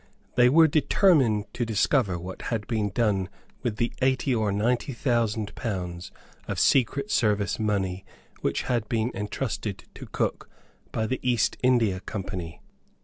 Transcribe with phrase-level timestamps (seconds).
[0.33, 3.29] They were determined to discover what had been done
[3.61, 6.11] with the eighty or ninety thousand pounds
[6.47, 8.03] of secret service money
[8.39, 10.49] which had been entrusted to Cook
[10.91, 12.63] by the East India Company.